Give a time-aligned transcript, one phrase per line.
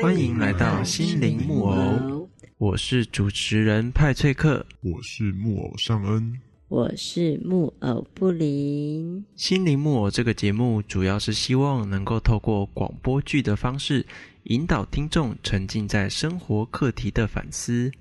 [0.00, 9.22] 欢迎来到心灵木偶，我是主持人派翠克，我是木偶尚恩，我是木偶布林。
[9.36, 14.06] 心灵木偶这个节目主要是希望能够透过广播剧的方式，
[14.44, 17.92] 引导听众沉浸在生活课题的反思。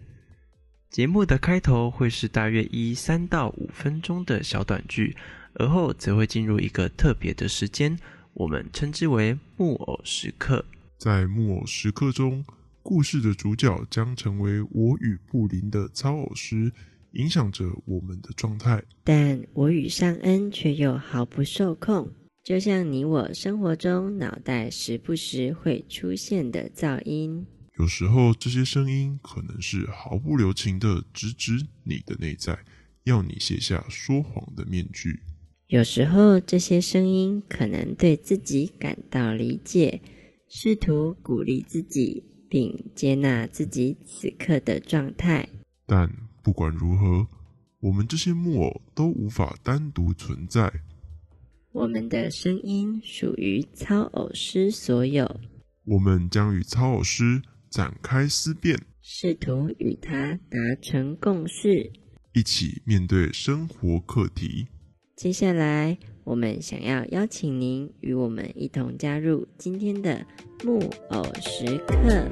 [0.89, 5.15] 节目的开头会是大约一三到五分钟的小短剧，
[5.55, 7.99] 而后则会进入一个特别的时间，
[8.33, 10.63] 我们称之为木偶时刻。
[10.99, 12.43] 在木偶时刻中，
[12.83, 16.69] 故事的主角将成为我与布林的操偶师，
[17.13, 18.83] 影响着我们的状态。
[19.05, 22.11] 但我与尚恩却又毫不受控，
[22.43, 27.45] 就像你我生活中脑袋时不时会出现的噪音。
[27.77, 32.59] 有时候，这些声音可能是毫不留情的直指你的内在，
[33.05, 35.21] 要你卸下说谎的面具；
[35.67, 40.01] 有时候，这些声音可能对自己感到理解。
[40.51, 45.47] 试图鼓励自己，并接纳自己此刻的状态。
[45.85, 46.11] 但
[46.41, 47.27] 不管如何，
[47.79, 50.71] 我们这些木偶都无法单独存在。
[51.71, 55.39] 我们的声音属于操偶师所有。
[55.85, 57.39] 我们将与操偶师
[57.69, 61.91] 展开思辨，试图与他达成共识，
[62.33, 64.67] 一起面对生活课题。
[65.15, 65.95] 接下来。
[66.29, 70.23] 我们想要邀请您与我们一同加入今天的
[70.63, 72.29] 木偶时刻。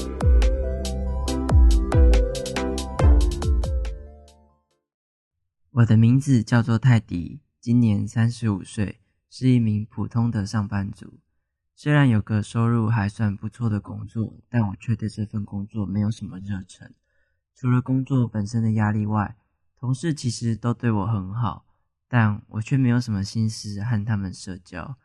[5.71, 8.99] 我的名字叫做泰迪，今年三十五岁，
[9.31, 11.15] 是一名普通的上班族。
[11.73, 16.93] 虽然有个收入还算不错的工作，但我却对这份工作没有什么热忱。
[17.55, 19.35] 除了工作本身的压力外，
[19.79, 21.65] 同事其实都对我很好。
[22.07, 24.97] 但我却没有什么心思和他们社交。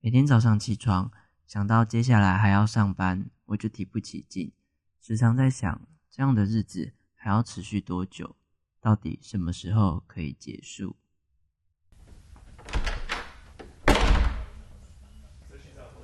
[0.00, 1.10] 每天早上起床，
[1.46, 4.52] 想到接下来还要上班，我就提不起劲，
[5.00, 5.80] 时常在想，
[6.10, 8.36] 这样的日子还要持续多久？
[8.80, 10.96] 到底什么时候可以结束？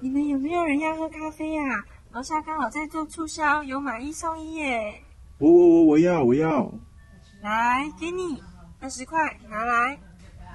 [0.00, 1.84] 你们有没有人要喝咖啡啊？
[2.12, 5.02] 楼下刚好在做促销，有买一送一耶！
[5.38, 6.72] 我我我我要我要，
[7.42, 8.42] 来给你
[8.80, 9.98] 二十块，拿来。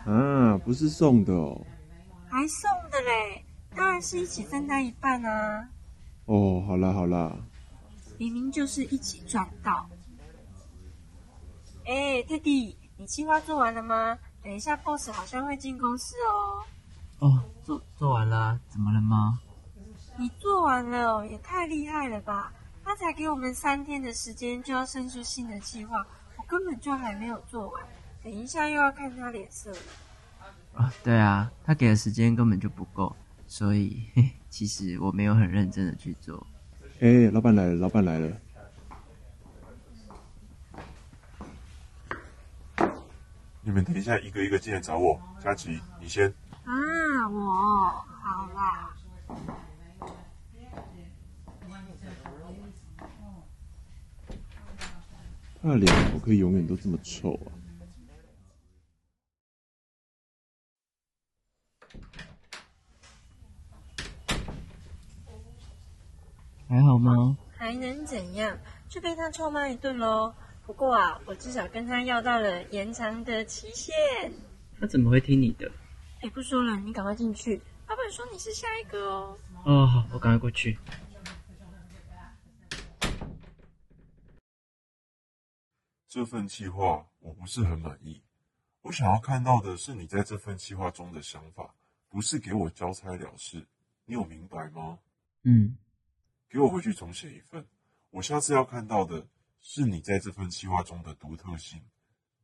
[0.06, 1.66] 啊，不是送的哦，
[2.30, 3.46] 还送的嘞，
[3.76, 5.70] 当然是一起分担一半啊。
[6.26, 7.36] 哦，好啦好啦，
[8.18, 9.90] 明明就是一起赚到。
[11.86, 14.18] 哎，弟弟，你计划做完了吗？
[14.44, 17.28] 等一下，boss 好像会进公司哦。
[17.28, 19.40] 哦，做做完了，怎么了吗？
[20.18, 22.54] 你做完了，也太厉害了吧！
[22.84, 25.98] 他才给我们三天的时间，就要生出新的计划，
[26.38, 27.84] 我根本就还没有做完。
[28.30, 29.78] 等一下又要看他脸色了。
[30.76, 33.16] 啊，对啊，他给的时间根本就不够，
[33.48, 34.06] 所以
[34.52, 36.46] 其实我没有很认真的去做。
[37.00, 38.38] 哎，老板来了，老板来了。
[43.64, 46.32] 你们等一下一个一个进来找我，佳琪，你先。
[46.66, 47.90] 啊，我
[48.22, 48.96] 好啦。
[55.64, 57.58] 他的脸怎么可以永远都这么臭啊？
[66.70, 67.36] 还好吗？
[67.58, 68.56] 还能怎样？
[68.88, 70.32] 就被他臭骂一顿喽。
[70.68, 73.92] 不过啊，我至少跟他要到了延长的期限。
[74.80, 75.70] 他怎么会听你的？
[76.22, 77.60] 哎，不说了，你赶快进去。
[77.88, 79.38] 老板说你是下一个哦。
[79.66, 80.78] 哦，好，我赶快过去。
[86.08, 88.22] 这份计划我不是很满意。
[88.84, 91.74] 我想要看到的是你在这份计划中的想法，
[92.10, 93.66] 不是给我交差了事。
[94.06, 95.00] 你有明白吗？
[95.42, 95.76] 嗯。
[96.50, 97.66] 给我回去重写一份。
[98.10, 99.28] 我下次要看到的
[99.62, 101.80] 是你在这份计划中的独特性。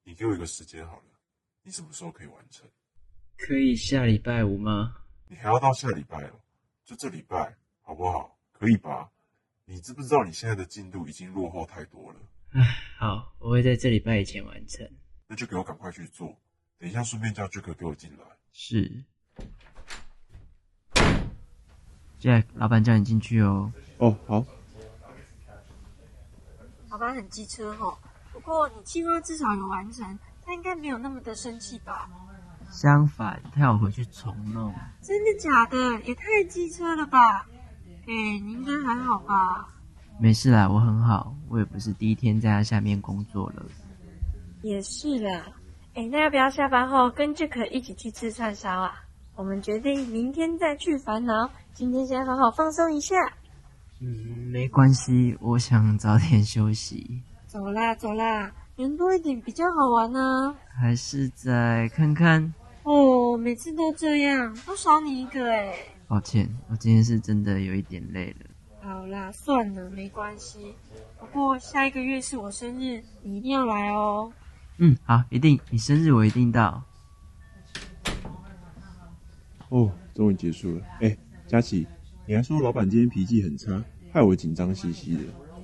[0.03, 1.19] 你给我一个时间好了，
[1.63, 2.69] 你什么时候可以完成？
[3.37, 4.95] 可以下礼拜五吗？
[5.27, 6.39] 你还要到下礼拜哦？
[6.83, 8.37] 就这礼拜好不好？
[8.51, 9.09] 可以吧？
[9.65, 12.19] 你知不知道你现在的进度已经落后太多了？
[12.51, 12.61] 唉，
[12.99, 14.87] 好，我会在这礼拜以前完成。
[15.27, 16.39] 那就给我赶快去做。
[16.77, 18.23] 等一下顺便叫 Jack 给我进来。
[18.51, 19.03] 是。
[22.25, 23.71] Jack，老板叫你进去哦。
[23.99, 24.43] 哦，好。
[26.89, 27.95] 老板很机车哦，
[28.33, 32.09] 不过你计划至少有完成，他应该没有那么的生气吧？
[32.71, 34.73] 相反，他要回去重弄。
[35.03, 35.77] 真的假的？
[36.01, 37.45] 也太机车了吧？
[38.07, 39.67] 哎，你应该还好吧？
[40.19, 43.63] 没事啦，我很好，我也不是第一天在他下面工作了。
[44.63, 45.45] 也是啦。
[45.93, 49.04] 哎，那要不要下班后跟 Jack 一起去吃串烧啊？
[49.35, 53.15] 我们决定明天再去烦恼，今天先好好放松一下。
[53.99, 54.07] 嗯，
[54.51, 57.21] 没关系，我想早点休息。
[57.47, 62.53] 走啦走啦，人多一点比较好玩呢、还是再看看。
[62.83, 65.73] 哦，每次都这样，都少你一个哎。
[66.07, 68.45] 抱歉，我今天是真的有一点累了。
[68.81, 70.73] 好啦，算了，没关系。
[71.19, 74.31] 不过下一个月是我生日，你一定要来哦。
[74.77, 76.83] 嗯，好，一定，你生日我一定到。
[79.69, 80.81] 哦，终于结束了。
[81.01, 81.17] 哎，
[81.47, 81.85] 佳琪，
[82.27, 85.23] 你还说老板今天脾气很差，害我紧张兮兮的。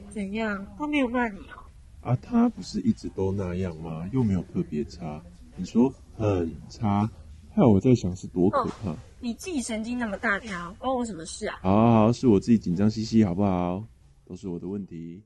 [0.09, 0.65] 怎样？
[0.77, 1.63] 他没有骂你哦？
[2.01, 4.09] 啊，他不是一直都那样吗？
[4.11, 5.21] 又没有特别差。
[5.55, 7.09] 你说很差，
[7.53, 8.95] 害我在想是多可怕。
[9.19, 11.59] 你自己神经那么大条，关我什么事啊？
[11.61, 13.85] 好好好，是我自己紧张兮兮，好不好？
[14.25, 15.21] 都是我的问题。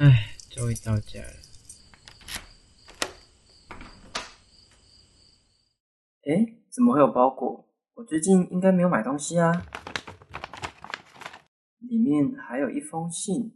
[0.00, 1.32] 唉，终于到家了。
[6.22, 7.68] 哎，怎么会有包裹？
[7.94, 9.66] 我最近应该没有买东西啊。
[11.80, 13.52] 里面还有一封信。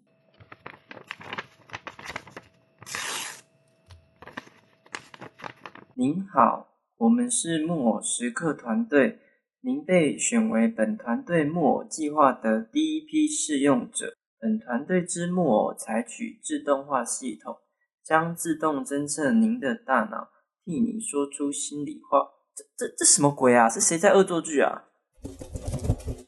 [5.94, 9.20] 您好，我们是木偶时刻团队，
[9.60, 14.16] 您被选为本团队木偶计划的第一批试用者。
[14.42, 17.58] 本团队之木偶采取自动化系统，
[18.02, 20.30] 将自动侦测您的大脑，
[20.64, 22.28] 替你说出心里话。
[22.52, 23.68] 这这这什么鬼啊？
[23.68, 24.86] 是谁在恶作剧啊？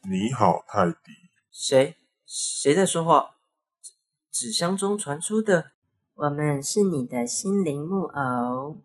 [0.08, 1.10] 你好，泰迪。
[1.50, 3.34] 谁谁在说话？
[3.82, 5.72] 纸纸箱中传出的。
[6.14, 8.80] 我们是你的心灵木偶，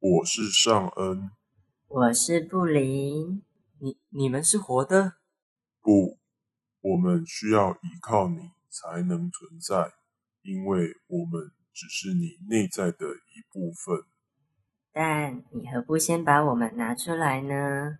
[0.00, 1.30] 我是尚恩。
[1.86, 3.40] 我是布林。
[3.78, 5.12] 你你们是活的？
[5.80, 6.18] 不，
[6.80, 9.92] 我们需要依靠你才能存在，
[10.42, 14.04] 因为我们只是你内在的一部分。
[14.92, 17.98] 但你何不先把我们拿出来呢？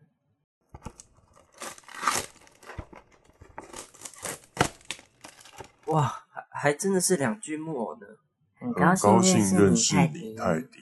[5.86, 8.06] 哇，还还真的是两具木偶呢。
[8.58, 10.34] 很很高高兴兴认认识你，泰迪。
[10.34, 10.78] 泰迪。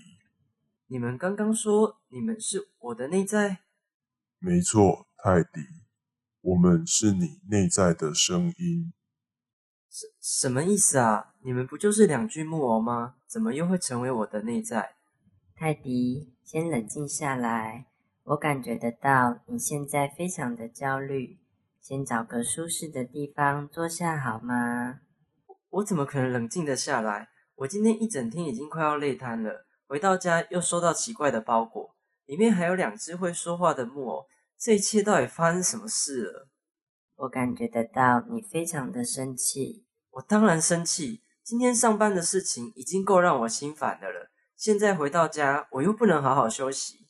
[0.87, 3.59] 你们刚刚说你们是我的内在？
[4.39, 5.61] 没错，泰迪，
[6.41, 8.93] 我们是你内在的声音。
[9.93, 11.35] 什什么意思啊？
[11.43, 13.17] 你们不就是两具木偶吗？
[13.29, 14.95] 怎么又会成为我的内在？
[15.55, 17.85] 泰迪，先冷静下来。
[18.25, 21.39] 我感觉得到你现在非常的焦虑，
[21.79, 25.01] 先找个舒适的地方坐下好吗？
[25.69, 27.29] 我怎么可能冷静得下来？
[27.57, 34.25] 我今天一整天已经快要累瘫了，回到家又收到奇怪的包裹，里面还有两只会说话的木偶。
[34.59, 36.49] 这一切到底发生什么事了？
[37.23, 39.85] 我感觉得到你非常的生气。
[40.11, 47.07] 我当然生气，今天上班的事情已经够让我心烦的了，现在回到家我又不能好好休息。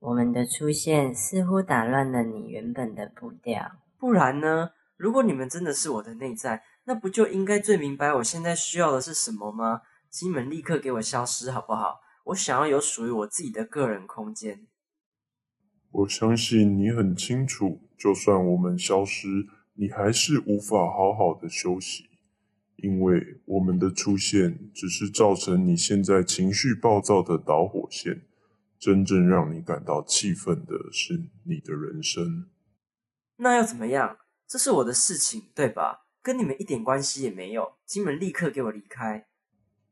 [0.00, 3.72] 我们的出现似乎打乱了你原本的步调。
[3.98, 4.72] 不然呢？
[4.98, 9.80] 如果你们真的是我的内在，那不就应该最明白我现在需要的是什么吗？
[10.10, 12.00] 请你们立刻给我消失好不好？
[12.24, 14.66] 我想要有属于我自己的个人空间。
[15.96, 22.10] 我相信你很清楚，就算我们消失，你还是无法好好的休息，
[22.76, 28.22] 因为我们的出现只是造成你现在情绪暴躁的导火线。
[28.78, 32.44] 真正让你感到气愤的是你的人生。
[33.38, 34.18] 那又怎么样？
[34.46, 36.04] 这是我的事情，对吧？
[36.22, 39.24] 跟你们一点关系也没有，请你们立刻给我离开。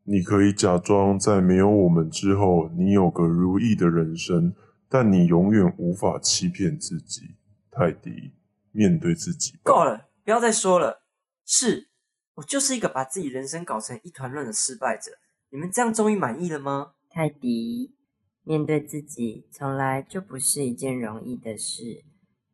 [0.02, 4.54] 你可以假装在没有我们之后，你有个如意的人生，
[4.94, 7.34] 但你永远无法欺骗自己。
[7.68, 8.30] 泰迪，
[8.70, 9.58] 面对自己。
[9.64, 11.02] 够了，不要再说了。
[11.44, 11.88] 是
[12.34, 15.10] 我就是一个把自己人生搞成一团乱的失败者。
[15.50, 16.92] 你们这样终于满意了吗？
[17.10, 17.96] 泰迪，
[18.44, 22.04] 面对自己从来就不是一件容易的事，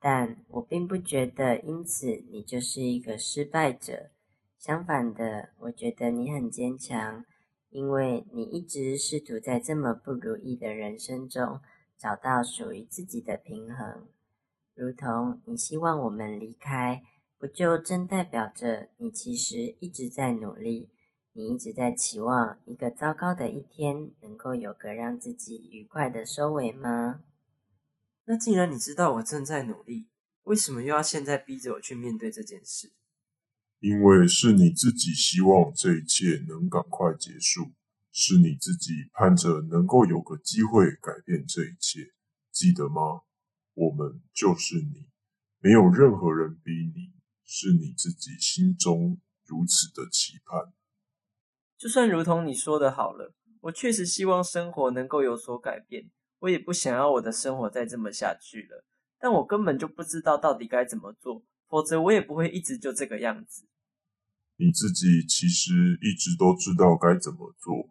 [0.00, 4.12] 但我并不觉得因此你就是一个失败者。
[4.58, 7.22] 相反的，我觉得你很坚强，
[7.68, 11.60] 因为你一直试图在这么不如意的人生中
[12.00, 14.08] 找到属于自己的平衡。
[14.74, 17.02] 如同你希望我们离开，
[17.38, 20.88] 不就正代表着你其实一直在努力？
[21.32, 27.22] 你一直在期望一个糟糕的一天能够有个让自己愉快的收尾吗？
[28.24, 30.08] 那既然你知道我正在努力，
[30.44, 32.92] 为什么又要现在逼着我去面对这件事？
[33.78, 37.70] 因为是你自己希望这一切能赶快结束，
[38.12, 42.12] 是你自己盼着能够有个机会改变这一切，
[42.50, 43.22] 记得吗？
[43.74, 45.08] 我们就是你，
[45.60, 47.12] 没有任何人逼你，
[47.44, 50.74] 是你自己心中如此的期盼。
[51.78, 58.84] 就算如同你说的好了，我确实希望生活能够有所改变，我也不想要我的生活再这么下去了。
[59.18, 63.66] 但我根本就不知道到底该怎么做，否则我也不会一直就这个样子。
[64.56, 67.88] 你自己其实一直都知道该怎么做。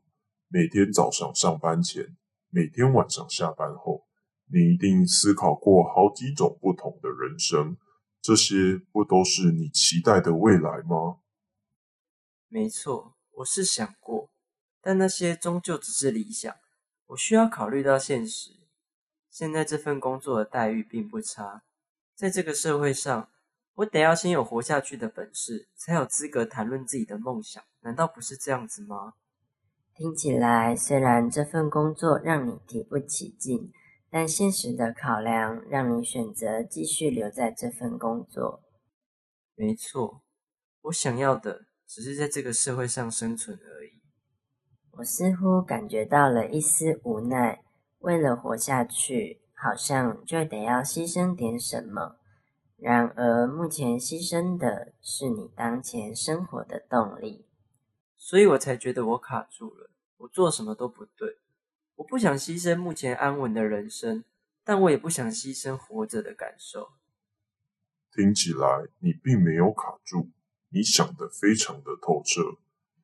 [0.52, 2.18] 每天早上上班前，
[2.50, 4.08] 每天晚上下班后，
[4.52, 7.78] 你一定思考过好几种不同的人生。
[8.20, 11.20] 这些不都是你期待的未来吗？
[12.48, 14.32] 没错，我是想过，
[14.82, 16.56] 但那些终究只是理想。
[17.10, 18.56] 我需要考虑到现实。
[19.30, 21.62] 现在这份工作的待遇并不差，
[22.16, 23.30] 在这个社会上，
[23.76, 27.64] 我得要先有活下去的本事，才有资格谈论自己的梦想。
[27.82, 29.14] 难道不是这样子吗？
[30.00, 33.70] 听起来，虽然这份工作让你提不起劲，
[34.10, 38.64] 但现实的考量让你选择继续留在这份工作。
[39.56, 40.22] 没错，
[40.84, 44.00] 我想要的只是在这个社会上生存而已。
[44.92, 47.62] 我似乎感觉到了一丝无奈。
[47.98, 52.16] 为了活下去，好像就得要牺牲点什么。
[52.78, 57.46] 然而，目前牺牲的是你当前生活的动力，
[58.30, 59.90] 所以我才觉得我卡住了。
[60.18, 61.40] 我做什么都不对。
[61.96, 64.24] 我不想牺牲目前安稳的人生，
[64.64, 66.92] 但我也不想牺牲活着的感受。
[68.14, 70.30] 听起来你并没有卡住，
[70.70, 72.60] 你想得非常的透彻。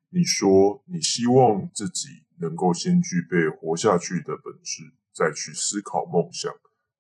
[0.10, 2.24] 你说你希望自己。
[2.38, 6.54] 能够先具备活下去的本事，再去思考梦想，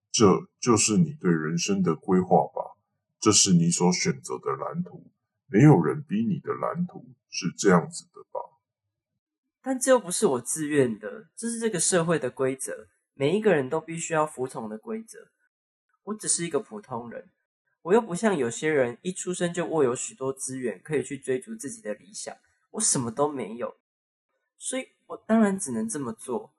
[0.09, 2.77] 这就是你对人生的规划吧？
[3.19, 5.03] 这是你所选择的蓝图，
[5.47, 8.39] 没有人逼你的蓝图是这样子的吧？
[9.61, 15.29] 但这又不是我自愿的，这是这个社会的规则，每一个人都必须要服从的规则。
[16.03, 17.29] 我只是一个普通人，
[17.81, 22.35] 我又不像有些人一出生就握有许多资源，可以去追逐自己的理想。
[22.71, 23.77] 我什么都没有，
[24.57, 24.89] 所以。
[25.07, 26.55] 我当然只能这么做。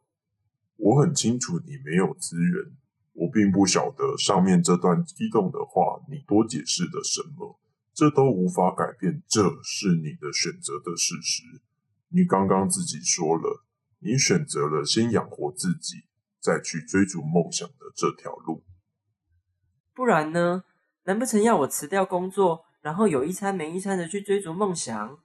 [0.76, 2.76] 我很清楚你没有资源，
[3.12, 7.58] 我并不晓得上面这段激动的话你多解释的什么，
[7.96, 11.62] 这都无法改变这是你的选择的事实。
[12.10, 13.64] 你刚刚自己说了，
[14.00, 16.04] 你选择了先养活自己，
[16.38, 18.62] 再去追逐梦想的这条路。
[19.94, 20.64] 不然呢？
[21.04, 25.18] 难不成要我辞掉工作，然后有一餐没一餐的去追逐梦想？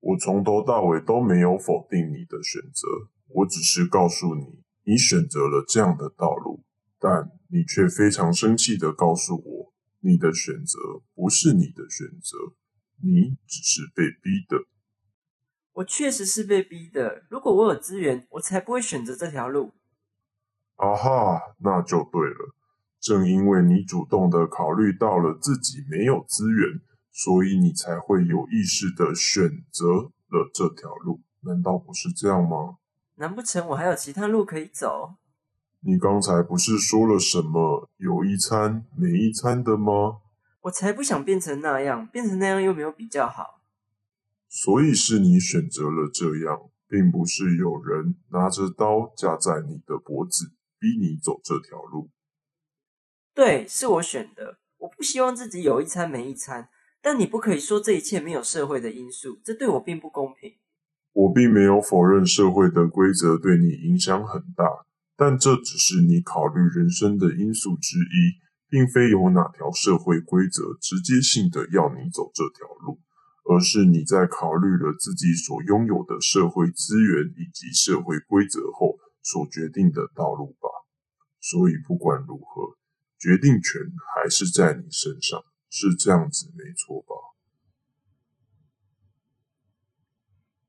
[0.00, 2.86] 我从头到尾都没有否定你的选择，
[3.28, 6.62] 我只是告诉你，你选择了这样的道路，
[6.98, 9.73] 但你却非常生气的告诉我，
[10.04, 10.78] 你的选择
[11.14, 12.54] 不是你的选择，
[13.02, 14.64] 你只是被逼的。
[15.72, 19.72] 我确实是被逼的，如果我有资源，我才不会选择这条路。
[20.76, 22.54] 啊哈，那就对了，
[23.00, 26.80] 正因为你主动的考虑到了自己没有资源。
[27.16, 32.78] 所以你才会有意识的选择了这条路，难道不是这样吗？
[33.14, 35.14] 难不成我还有其他路可以走？
[35.86, 40.20] 你刚才不是说了什么有一餐没一餐的吗？
[40.62, 43.60] 我才不想变成那样，变成那样又没有比较好。
[44.48, 52.10] 所以是你选择了这样，并不是有人拿着刀架在你的脖子，逼你走这条路。
[53.34, 54.58] 对，是我选的。
[54.78, 56.68] 我不希望自己有一餐没一餐。
[57.02, 60.54] 但你不可以说这一切没有社会的因素，这对我并不公平。
[61.12, 64.64] 我并没有否认社会的规则对你影响很大，
[65.16, 73.00] 但这只是你考虑人生的因素之一，并非有哪条社会规则直接性的要你走这条路，
[73.44, 80.68] 而是你在考虑了自己所拥有的社会资源以及社会规则后所决定的道路吧。
[81.40, 82.76] 所以不管如何，
[83.18, 83.80] 决定权
[84.14, 85.44] 还是在你身上。
[85.76, 87.14] 是这样子，没错吧？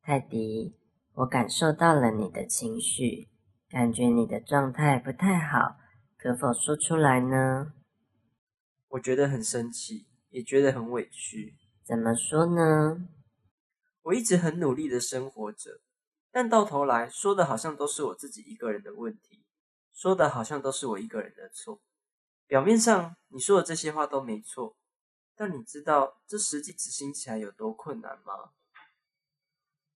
[0.01, 0.73] 泰迪，
[1.13, 3.27] 我感受到了你的情绪，
[3.75, 5.75] 感觉你的状态不太好，
[6.17, 7.73] 可否说出来呢？
[8.87, 11.57] 我觉得很生气，也觉得很委屈。
[11.83, 13.09] 怎么说呢？
[14.03, 15.81] 我一直很努力的生活着，
[16.31, 19.43] 但到头来说的好像都是我自己一个人的问题，
[19.91, 21.81] 说的好像都是我一个人的错。
[22.47, 24.77] 表面上你说的这些话都没错。
[25.35, 28.51] 但你知道这实际执行起来有多困难吗？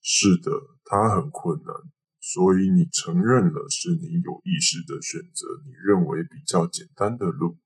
[0.01, 0.51] 是的，
[0.83, 1.73] 它很困难，
[2.19, 7.57] 所以你承认了是你有意识的选择，你认为比较简单的路。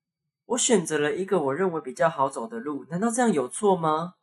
[0.46, 4.14] 我选择了一个我认为比较好走的路，难道这样有错吗？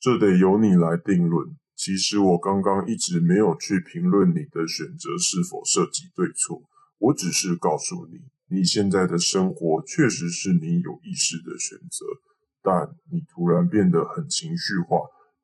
[0.00, 1.56] 这得由你来定论。
[1.74, 6.62] 其实我刚刚一直没有去评论你的选择是否涉及对错，
[6.98, 12.06] 我只是告诉你，你现在的生活确实是你有意识的选择。
[12.62, 14.96] 但你突然变得很情绪化，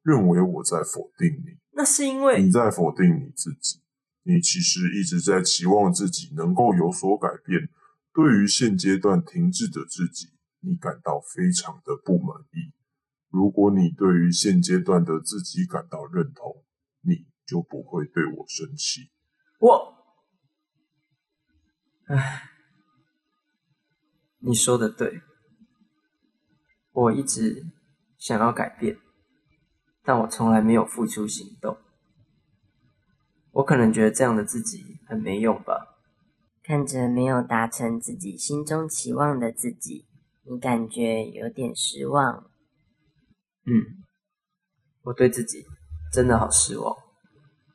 [0.02, 1.58] 认为我在否定你。
[1.72, 3.81] 那是因为你在否定你自己。
[4.24, 7.68] 你其实一直在期望自己能够有所改变。
[8.12, 10.28] 对于现阶段停滞的自己，
[10.60, 12.72] 你感到非常的不满意。
[13.30, 16.62] 如果你对于现阶段的自己感到认同，
[17.00, 19.10] 你就不会对我生气。
[19.58, 19.94] 我，
[22.08, 22.50] 唉，
[24.40, 25.22] 你说的对，
[26.92, 27.66] 我一直
[28.18, 28.98] 想要改变，
[30.04, 31.78] 但我从来没有付出行动。
[33.52, 35.96] 我可能觉得这样的自己很没用吧。
[36.62, 40.06] 看着没有达成自己心中期望的自己，
[40.44, 42.50] 你感觉有点失望。
[43.66, 44.02] 嗯，
[45.02, 45.64] 我对自己
[46.12, 46.96] 真的好失望。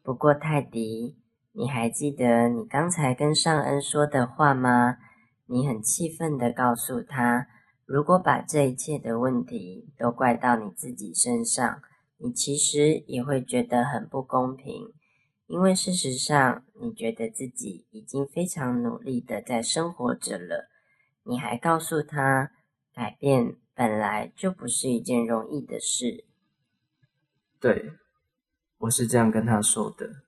[0.03, 1.17] 不过泰迪，
[1.51, 4.97] 你还记得你刚才跟尚恩说的话吗？
[5.47, 7.47] 你很气愤的告诉他，
[7.85, 11.81] 如果把这一切的问题都怪到你自己身上，
[12.17, 14.93] 你其实也会觉得很不公平。
[15.47, 20.69] 因为事实上，你觉得自己已经非常努力的在生活着了。
[21.23, 22.51] 你还告诉他，
[22.93, 26.25] 改变本来就不是一件容易的事。
[27.61, 27.93] 对，
[28.79, 30.23] 我是这样跟他说的。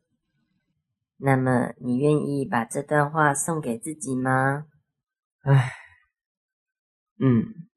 [1.18, 4.68] 那么，你愿意把这段话送给自己吗？
[5.42, 5.74] 唉，
[7.20, 7.68] 嗯，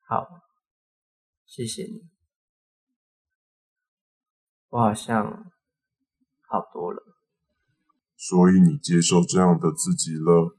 [0.00, 0.42] 好，
[1.46, 2.10] 谢谢你。
[4.68, 5.51] 我好像。
[6.52, 7.16] 好多了，
[8.14, 10.54] 所以你接受这样的自己了？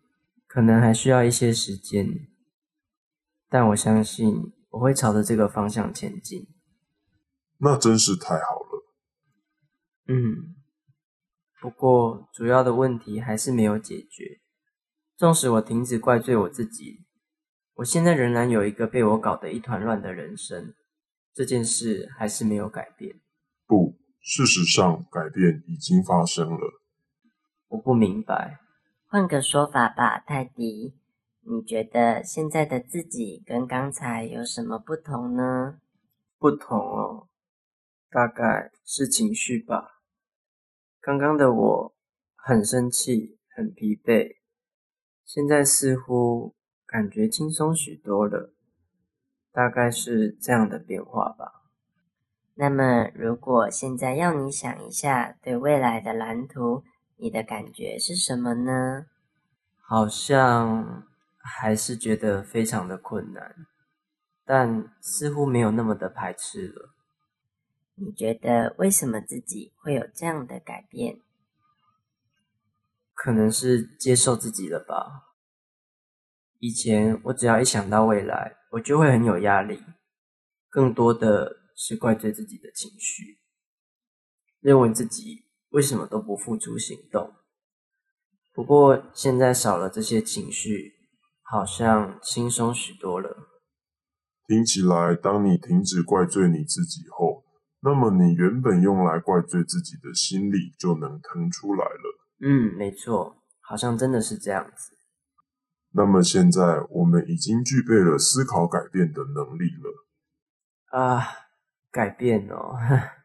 [0.48, 2.28] 可能还需要一些时间，
[3.48, 6.48] 但我相信我会朝着这个方向前进。
[7.60, 8.84] 那真是太好了。
[10.08, 10.56] 嗯，
[11.62, 14.42] 不过主要的问题还是没有解决。
[15.16, 17.06] 纵使我停止怪罪我自己，
[17.76, 20.74] 我现在仍然有一个被我搞得一团乱的人生。
[21.34, 23.22] 这件事还是没有改变。
[23.68, 24.02] 不。
[24.25, 26.81] 事实上，改变已经发生了。
[27.68, 28.57] 我不明白。
[29.05, 30.96] 换个说法吧，泰迪，
[31.42, 35.81] 你觉得现在的自己跟刚才有什么不同呢？
[36.40, 37.27] 不同哦，
[38.09, 40.01] 大概是情绪吧。
[41.01, 41.96] 刚刚的我
[42.36, 44.38] 很生气，很疲惫，
[45.25, 46.55] 现在似乎
[46.86, 48.53] 感觉轻松许多了。
[49.51, 51.63] 大概是这样的变化吧。
[52.55, 56.83] 那么，如果现在要你想一下对未来的蓝图，
[57.18, 59.07] 你的感觉是什么呢？
[59.81, 63.66] 好像还是觉得非常的困难，
[64.46, 66.94] 但似乎没有那么的排斥了。
[67.96, 71.20] 你觉得为什么自己会有这样的改变？
[73.16, 75.33] 可能是接受自己了吧。
[76.59, 79.83] 以前我只要一想到未来，我就会很有压力，
[80.70, 81.63] 更多的。
[81.75, 83.40] 是怪罪自己的情绪，
[84.59, 87.33] 认为自己为什么都不付出行动。
[88.53, 90.94] 不过现在少了这些情绪，
[91.42, 93.50] 好像轻松许多了。
[94.48, 97.44] 听起来，当你停止怪罪你自己后，
[97.81, 102.20] 那么你原本用来怪罪自己的心理就能腾出来了。
[102.42, 104.96] 嗯，没错，好像真的是这样子。
[105.92, 111.00] 那么现在我们已经具备了思考改变的能力了。
[111.00, 111.44] 啊。
[111.94, 112.75] 改变哦，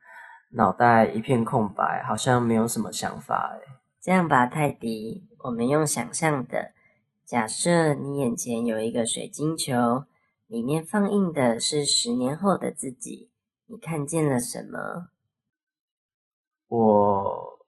[0.53, 3.81] 脑袋一片空白，好像没有什么想法哎。
[3.99, 6.73] 这样吧，泰迪，我们用想象的，
[7.25, 10.05] 假设你眼前有一个水晶球，
[10.47, 13.31] 里面放映的是十年后的自己，
[13.67, 15.09] 你看见了什么？
[16.69, 17.59] 我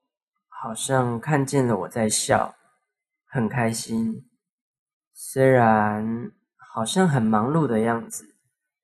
[0.49, 2.55] 好像看见了我在笑，
[3.27, 4.29] 很开心，
[5.15, 6.31] 虽然
[6.75, 8.30] 好像很忙碌的样子。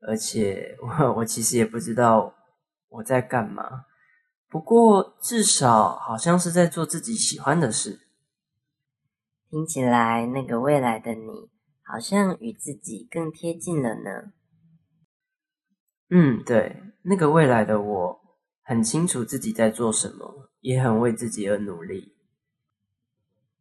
[0.00, 2.35] 而且我 我其实也不知道
[2.88, 3.87] 我在干嘛，
[4.48, 8.00] 不过至少好像是在做自己喜欢的事。
[9.48, 11.50] 听起来那个未来的你
[11.82, 14.32] 好像与自己更贴近了呢。
[16.11, 18.20] 嗯，对，那个未来的我
[18.62, 22.16] 很清楚自己在做什么，也很为自己而努力。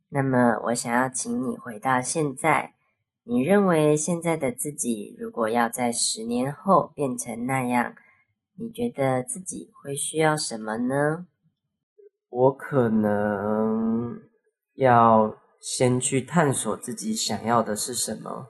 [0.10, 2.75] 那么我想要请你回到现在。
[3.28, 7.96] 你认为现在的自己，如果要在十年后变成那样，
[8.56, 11.26] 你觉得自己会需要什么呢？
[12.30, 14.22] 我可能
[14.76, 18.50] 要先去探索自己想要的是什么。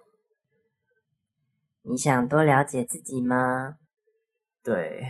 [1.84, 3.78] 你想多了解自己吗？
[4.62, 5.04] 对，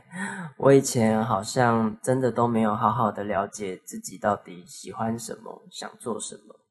[0.58, 6.65] 我以前好像真的都没有好好的了解自己到底喜欢什么，想做什么。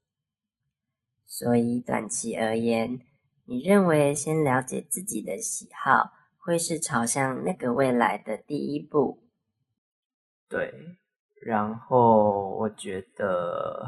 [1.38, 3.02] 所以，短期而言，
[3.44, 9.22] 你认为先了解自己的喜好，会是朝向那个未来的第一步？
[10.48, 10.74] 对。
[11.46, 13.86] 然后我觉得，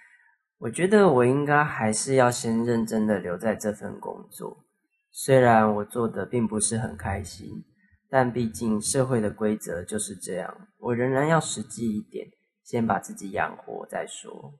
[0.60, 4.66] 我觉得我应该还是要先认真的留在这份工作。
[5.10, 7.64] 虽然我做的并不是很开心，
[8.10, 12.28] 但毕竟社会的规则就是这样，我仍然要实际一点，
[12.62, 14.52] 先把自己养活再说。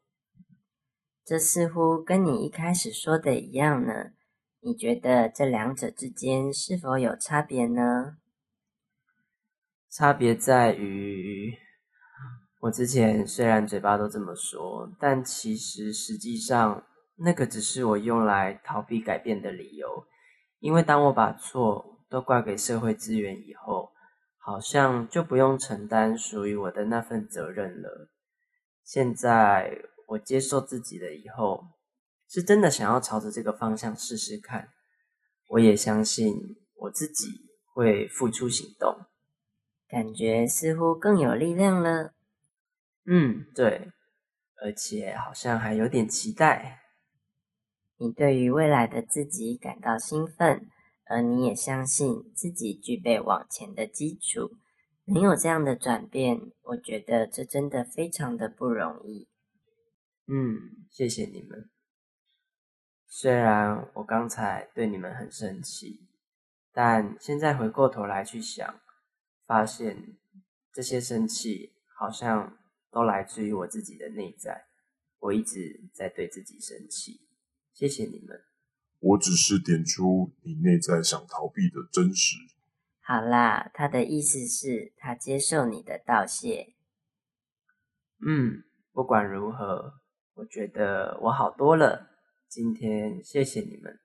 [1.24, 4.10] 这似乎跟你一开始说的一样呢。
[4.60, 8.16] 你觉得这两者之间是否有差别呢？
[9.90, 11.58] 差别在于，
[12.60, 16.84] 我之前虽然嘴巴都这么说，但其实实际上
[17.16, 20.06] 那个只是我用来逃避改变的理由。
[20.60, 23.90] 因为当我把错都怪给社会资源以后，
[24.38, 28.08] 好像就不用承担属于我的那份责任了。
[28.84, 29.76] 现在
[30.08, 31.64] 我接受自己了以后。
[32.28, 34.70] 是真的想要朝着这个方向试试看，
[35.50, 36.32] 我也相信
[36.76, 37.26] 我自己
[37.74, 39.04] 会付出行动，
[39.86, 42.14] 感觉似乎更有力量了。
[43.04, 43.92] 嗯，对，
[44.62, 46.80] 而且好像还有点期待。
[47.98, 50.70] 你对于未来的自己感到兴奋，
[51.10, 54.52] 而你也相信自己具备往前的基础，
[55.04, 59.28] 能有这样的转变，我觉得这真的非常的不容易。
[60.34, 61.68] 嗯，谢谢你们。
[63.06, 66.08] 虽然我刚才对你们很生气，
[66.72, 68.80] 但现在回过头来去想，
[69.44, 70.16] 发现
[70.72, 72.56] 这些生气好像
[72.90, 74.68] 都来自于我自己的内在。
[75.18, 77.28] 我一直在对自己生气。
[77.74, 78.42] 谢谢你们。
[79.00, 82.38] 我只是点出你内在想逃避的真实。
[83.02, 86.72] 好啦，他的意思是，他接受你的道谢。
[88.24, 90.00] 嗯，不管如何，
[90.34, 92.08] 我觉得我好多了。
[92.48, 94.00] 今天谢谢你们，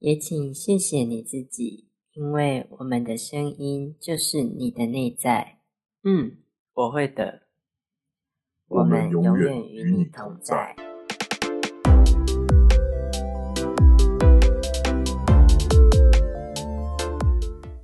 [0.00, 5.60] 也请谢谢你自己，因为我们的声音就是你的内在。
[6.02, 6.38] 嗯，
[6.74, 7.42] 我会的。
[8.66, 10.74] 我们永远与你同在。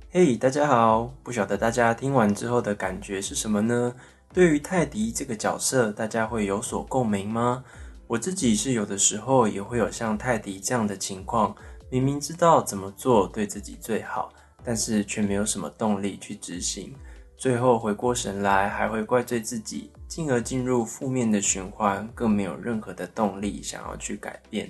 [0.09, 1.13] 嘿，大家好！
[1.23, 3.95] 不晓得大家听完之后的感觉是什么呢？
[4.35, 7.63] 对于泰迪这个角色，大家会有所共鸣吗？
[8.05, 11.55] 我自己是有的时候也会有像泰迪这样的情况，
[11.89, 14.29] 明明知道怎么做对自己最好，
[14.61, 16.93] 但是却没有什么动力去执行，
[17.37, 24.69] 最后回过神来还会怪罪自己，进而进入负面的循环，更没有任何的动力想要去改变。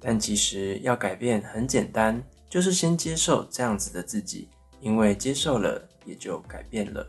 [0.00, 4.48] 但其实要改变很简单，就是先接受这样子的自己，
[4.80, 7.06] 因为接受了也就改变了。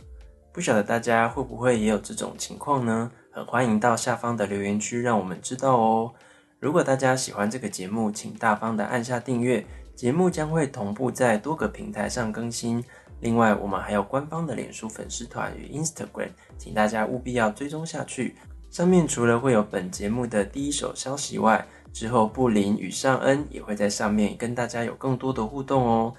[0.58, 3.12] 不晓得大家会不会也有这种情况呢？
[3.30, 6.12] 很欢迎到下方的留言区让我们知道哦。
[6.60, 9.64] 如果大家喜欢这个节目，请大方的按下订阅，
[9.96, 12.84] 节目将会同步在多个平台上更新。
[13.20, 18.36] 另外，我们还有官方的脸书粉丝团与 Instagram，请大家务必要追踪下去。
[18.72, 26.12] 上面除了会有本节目的第一手消息外，之后布林与尚恩也会在上面跟大家有更多的互动哦。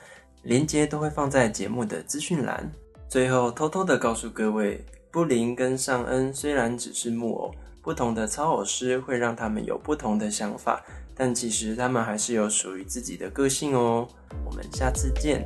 [0.44, 2.70] 连接都会放在节目的资讯栏。
[3.08, 4.84] 最后，偷偷的告诉各位。
[5.10, 14.06] 布林跟尚恩虽然只是木偶，不同的操偶师会让他们有不同的想法，但其实他们还是有属于自己的个性哦。
[14.44, 15.42] 我们下次见。